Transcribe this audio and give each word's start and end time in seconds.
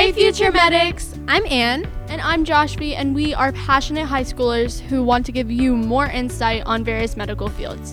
Hey, 0.00 0.12
future 0.12 0.50
medics! 0.50 1.14
I'm 1.28 1.44
Anne. 1.44 1.86
And 2.08 2.22
I'm 2.22 2.42
Joshby, 2.42 2.94
and 2.94 3.14
we 3.14 3.34
are 3.34 3.52
passionate 3.52 4.06
high 4.06 4.22
schoolers 4.22 4.80
who 4.80 5.02
want 5.02 5.26
to 5.26 5.30
give 5.30 5.50
you 5.50 5.76
more 5.76 6.06
insight 6.06 6.62
on 6.64 6.82
various 6.82 7.18
medical 7.18 7.50
fields. 7.50 7.92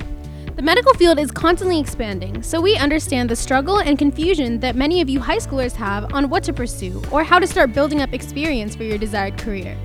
The 0.55 0.61
medical 0.61 0.93
field 0.93 1.19
is 1.19 1.31
constantly 1.31 1.81
expanding, 1.81 2.41
so 2.43 2.61
we 2.61 2.77
understand 2.77 3.29
the 3.29 3.35
struggle 3.35 3.79
and 3.79 3.99
confusion 3.99 4.57
that 4.61 4.77
many 4.77 5.01
of 5.01 5.09
you 5.09 5.19
high 5.19 5.39
schoolers 5.39 5.73
have 5.73 6.13
on 6.13 6.29
what 6.29 6.43
to 6.45 6.53
pursue 6.53 7.01
or 7.11 7.25
how 7.25 7.39
to 7.39 7.45
start 7.45 7.73
building 7.73 8.01
up 8.01 8.13
experience 8.13 8.73
for 8.73 8.83
your 8.83 8.97
desired 8.97 9.37
career. 9.37 9.77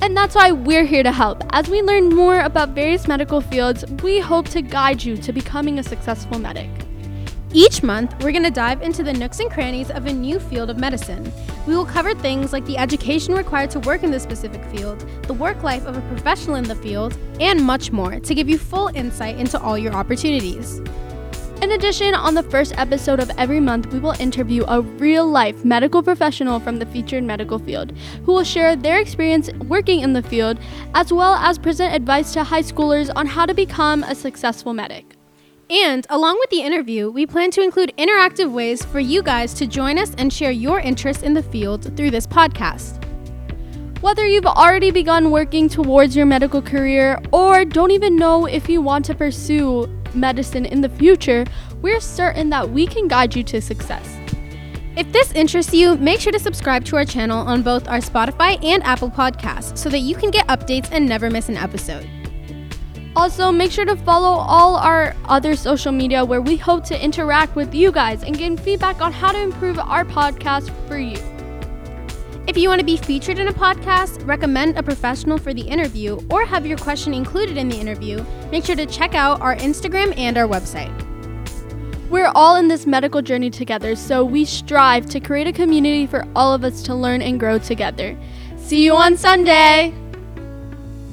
And 0.00 0.16
that's 0.16 0.34
why 0.34 0.52
we're 0.52 0.86
here 0.86 1.02
to 1.02 1.12
help. 1.12 1.44
As 1.50 1.68
we 1.68 1.82
learn 1.82 2.08
more 2.08 2.40
about 2.40 2.70
various 2.70 3.06
medical 3.06 3.42
fields, 3.42 3.84
we 4.02 4.20
hope 4.20 4.48
to 4.48 4.62
guide 4.62 5.04
you 5.04 5.18
to 5.18 5.34
becoming 5.34 5.78
a 5.78 5.82
successful 5.82 6.38
medic. 6.38 6.70
Each 7.54 7.82
month, 7.82 8.14
we're 8.22 8.32
going 8.32 8.44
to 8.44 8.50
dive 8.50 8.80
into 8.80 9.02
the 9.02 9.12
nooks 9.12 9.38
and 9.38 9.50
crannies 9.50 9.90
of 9.90 10.06
a 10.06 10.12
new 10.12 10.40
field 10.40 10.70
of 10.70 10.78
medicine. 10.78 11.30
We 11.66 11.76
will 11.76 11.84
cover 11.84 12.14
things 12.14 12.50
like 12.50 12.64
the 12.64 12.78
education 12.78 13.34
required 13.34 13.70
to 13.72 13.80
work 13.80 14.02
in 14.02 14.10
this 14.10 14.22
specific 14.22 14.64
field, 14.66 15.00
the 15.24 15.34
work 15.34 15.62
life 15.62 15.84
of 15.84 15.98
a 15.98 16.00
professional 16.02 16.56
in 16.56 16.64
the 16.64 16.74
field, 16.74 17.14
and 17.40 17.62
much 17.62 17.92
more 17.92 18.18
to 18.18 18.34
give 18.34 18.48
you 18.48 18.56
full 18.56 18.88
insight 18.94 19.36
into 19.36 19.60
all 19.60 19.76
your 19.76 19.92
opportunities. 19.92 20.78
In 21.60 21.72
addition, 21.72 22.14
on 22.14 22.34
the 22.34 22.42
first 22.42 22.72
episode 22.78 23.20
of 23.20 23.30
every 23.36 23.60
month, 23.60 23.92
we 23.92 23.98
will 23.98 24.18
interview 24.18 24.64
a 24.66 24.80
real 24.80 25.26
life 25.26 25.62
medical 25.62 26.02
professional 26.02 26.58
from 26.58 26.78
the 26.78 26.86
featured 26.86 27.22
medical 27.22 27.58
field 27.58 27.92
who 28.24 28.32
will 28.32 28.44
share 28.44 28.76
their 28.76 28.98
experience 28.98 29.52
working 29.68 30.00
in 30.00 30.14
the 30.14 30.22
field 30.22 30.58
as 30.94 31.12
well 31.12 31.34
as 31.34 31.58
present 31.58 31.94
advice 31.94 32.32
to 32.32 32.44
high 32.44 32.62
schoolers 32.62 33.10
on 33.14 33.26
how 33.26 33.44
to 33.44 33.52
become 33.52 34.04
a 34.04 34.14
successful 34.14 34.72
medic. 34.72 35.18
And 35.72 36.06
along 36.10 36.38
with 36.38 36.50
the 36.50 36.60
interview, 36.60 37.10
we 37.10 37.24
plan 37.24 37.50
to 37.52 37.62
include 37.62 37.94
interactive 37.96 38.52
ways 38.52 38.84
for 38.84 39.00
you 39.00 39.22
guys 39.22 39.54
to 39.54 39.66
join 39.66 39.96
us 39.96 40.14
and 40.18 40.30
share 40.30 40.50
your 40.50 40.80
interest 40.80 41.22
in 41.22 41.32
the 41.32 41.42
field 41.42 41.96
through 41.96 42.10
this 42.10 42.26
podcast. 42.26 43.02
Whether 44.02 44.26
you've 44.26 44.44
already 44.44 44.90
begun 44.90 45.30
working 45.30 45.70
towards 45.70 46.14
your 46.14 46.26
medical 46.26 46.60
career 46.60 47.18
or 47.32 47.64
don't 47.64 47.90
even 47.90 48.16
know 48.16 48.44
if 48.44 48.68
you 48.68 48.82
want 48.82 49.06
to 49.06 49.14
pursue 49.14 49.86
medicine 50.12 50.66
in 50.66 50.82
the 50.82 50.90
future, 50.90 51.46
we're 51.80 52.00
certain 52.00 52.50
that 52.50 52.68
we 52.68 52.86
can 52.86 53.08
guide 53.08 53.34
you 53.34 53.42
to 53.44 53.62
success. 53.62 54.18
If 54.98 55.10
this 55.10 55.32
interests 55.32 55.72
you, 55.72 55.96
make 55.96 56.20
sure 56.20 56.32
to 56.32 56.38
subscribe 56.38 56.84
to 56.86 56.96
our 56.96 57.06
channel 57.06 57.46
on 57.48 57.62
both 57.62 57.88
our 57.88 58.00
Spotify 58.00 58.62
and 58.62 58.82
Apple 58.82 59.10
Podcasts 59.10 59.78
so 59.78 59.88
that 59.88 60.00
you 60.00 60.16
can 60.16 60.30
get 60.30 60.46
updates 60.48 60.90
and 60.92 61.08
never 61.08 61.30
miss 61.30 61.48
an 61.48 61.56
episode. 61.56 62.06
Also, 63.14 63.52
make 63.52 63.70
sure 63.70 63.84
to 63.84 63.96
follow 63.96 64.28
all 64.28 64.76
our 64.76 65.14
other 65.26 65.54
social 65.54 65.92
media 65.92 66.24
where 66.24 66.40
we 66.40 66.56
hope 66.56 66.82
to 66.84 67.04
interact 67.04 67.54
with 67.54 67.74
you 67.74 67.92
guys 67.92 68.22
and 68.22 68.38
get 68.38 68.58
feedback 68.60 69.02
on 69.02 69.12
how 69.12 69.30
to 69.32 69.40
improve 69.40 69.78
our 69.78 70.04
podcast 70.04 70.70
for 70.88 70.98
you. 70.98 71.18
If 72.46 72.56
you 72.56 72.68
want 72.68 72.80
to 72.80 72.84
be 72.84 72.96
featured 72.96 73.38
in 73.38 73.48
a 73.48 73.52
podcast, 73.52 74.26
recommend 74.26 74.76
a 74.76 74.82
professional 74.82 75.38
for 75.38 75.54
the 75.54 75.62
interview, 75.62 76.20
or 76.30 76.44
have 76.44 76.66
your 76.66 76.78
question 76.78 77.14
included 77.14 77.56
in 77.56 77.68
the 77.68 77.78
interview, 77.78 78.24
make 78.50 78.64
sure 78.64 78.76
to 78.76 78.86
check 78.86 79.14
out 79.14 79.40
our 79.40 79.56
Instagram 79.56 80.16
and 80.18 80.36
our 80.36 80.48
website. 80.48 80.92
We're 82.10 82.32
all 82.34 82.56
in 82.56 82.68
this 82.68 82.84
medical 82.84 83.22
journey 83.22 83.48
together, 83.48 83.94
so 83.94 84.24
we 84.24 84.44
strive 84.44 85.06
to 85.10 85.20
create 85.20 85.46
a 85.46 85.52
community 85.52 86.06
for 86.06 86.26
all 86.34 86.52
of 86.52 86.64
us 86.64 86.82
to 86.82 86.94
learn 86.94 87.22
and 87.22 87.38
grow 87.38 87.58
together. 87.58 88.18
See 88.56 88.84
you 88.84 88.94
on 88.96 89.16
Sunday! 89.16 90.01